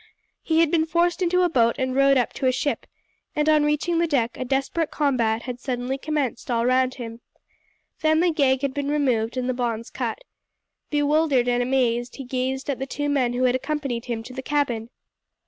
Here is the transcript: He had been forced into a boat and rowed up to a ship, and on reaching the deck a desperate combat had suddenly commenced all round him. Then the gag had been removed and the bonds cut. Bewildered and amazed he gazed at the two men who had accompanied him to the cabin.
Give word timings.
He 0.41 0.61
had 0.61 0.71
been 0.71 0.87
forced 0.87 1.21
into 1.21 1.43
a 1.43 1.47
boat 1.49 1.75
and 1.77 1.95
rowed 1.95 2.17
up 2.17 2.33
to 2.33 2.47
a 2.47 2.51
ship, 2.51 2.87
and 3.35 3.47
on 3.47 3.63
reaching 3.63 3.99
the 3.99 4.07
deck 4.07 4.35
a 4.35 4.43
desperate 4.43 4.89
combat 4.89 5.43
had 5.43 5.59
suddenly 5.59 5.95
commenced 5.99 6.49
all 6.49 6.65
round 6.65 6.95
him. 6.95 7.21
Then 8.01 8.19
the 8.19 8.31
gag 8.31 8.63
had 8.63 8.73
been 8.73 8.89
removed 8.89 9.37
and 9.37 9.47
the 9.47 9.53
bonds 9.53 9.91
cut. 9.91 10.17
Bewildered 10.89 11.47
and 11.47 11.61
amazed 11.61 12.15
he 12.15 12.23
gazed 12.23 12.67
at 12.67 12.79
the 12.79 12.87
two 12.87 13.09
men 13.09 13.33
who 13.33 13.43
had 13.43 13.53
accompanied 13.53 14.05
him 14.05 14.23
to 14.23 14.33
the 14.33 14.41
cabin. 14.41 14.89